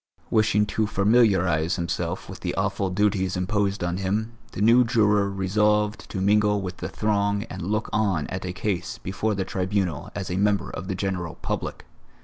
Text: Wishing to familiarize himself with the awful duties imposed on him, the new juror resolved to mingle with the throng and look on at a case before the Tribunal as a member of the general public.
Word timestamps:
Wishing 0.31 0.65
to 0.65 0.87
familiarize 0.87 1.75
himself 1.75 2.27
with 2.27 2.39
the 2.39 2.55
awful 2.55 2.89
duties 2.89 3.37
imposed 3.37 3.83
on 3.83 3.97
him, 3.97 4.31
the 4.53 4.59
new 4.59 4.83
juror 4.83 5.29
resolved 5.29 6.09
to 6.09 6.19
mingle 6.21 6.59
with 6.59 6.77
the 6.77 6.89
throng 6.89 7.43
and 7.51 7.61
look 7.61 7.87
on 7.93 8.25
at 8.25 8.43
a 8.43 8.51
case 8.51 8.97
before 8.97 9.35
the 9.35 9.45
Tribunal 9.45 10.09
as 10.15 10.31
a 10.31 10.37
member 10.37 10.71
of 10.71 10.87
the 10.87 10.95
general 10.95 11.35
public. 11.43 11.85